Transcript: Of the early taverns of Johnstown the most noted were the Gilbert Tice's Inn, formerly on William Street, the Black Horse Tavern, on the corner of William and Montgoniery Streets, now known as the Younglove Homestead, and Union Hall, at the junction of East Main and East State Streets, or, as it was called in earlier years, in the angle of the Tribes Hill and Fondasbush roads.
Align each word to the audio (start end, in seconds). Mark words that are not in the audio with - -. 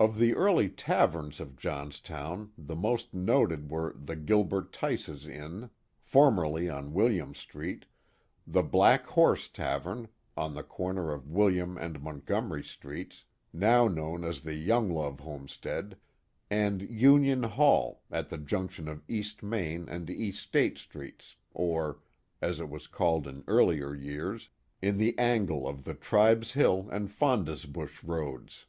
Of 0.00 0.18
the 0.18 0.34
early 0.34 0.68
taverns 0.68 1.38
of 1.38 1.56
Johnstown 1.56 2.52
the 2.58 2.74
most 2.74 3.14
noted 3.14 3.70
were 3.70 3.94
the 3.98 4.16
Gilbert 4.16 4.72
Tice's 4.72 5.26
Inn, 5.28 5.70
formerly 6.02 6.68
on 6.68 6.92
William 6.92 7.34
Street, 7.34 7.86
the 8.46 8.64
Black 8.64 9.06
Horse 9.06 9.46
Tavern, 9.48 10.08
on 10.36 10.54
the 10.54 10.64
corner 10.64 11.12
of 11.12 11.30
William 11.30 11.78
and 11.78 12.02
Montgoniery 12.02 12.64
Streets, 12.64 13.24
now 13.52 13.86
known 13.88 14.24
as 14.24 14.42
the 14.42 14.54
Younglove 14.56 15.20
Homestead, 15.20 15.96
and 16.50 16.82
Union 16.82 17.44
Hall, 17.44 18.02
at 18.10 18.28
the 18.28 18.38
junction 18.38 18.88
of 18.88 19.04
East 19.08 19.42
Main 19.42 19.88
and 19.88 20.10
East 20.10 20.42
State 20.42 20.76
Streets, 20.78 21.36
or, 21.54 22.00
as 22.42 22.60
it 22.60 22.68
was 22.68 22.88
called 22.88 23.28
in 23.28 23.44
earlier 23.46 23.94
years, 23.94 24.50
in 24.82 24.98
the 24.98 25.16
angle 25.16 25.66
of 25.66 25.84
the 25.84 25.94
Tribes 25.94 26.52
Hill 26.52 26.88
and 26.90 27.08
Fondasbush 27.08 28.02
roads. 28.02 28.66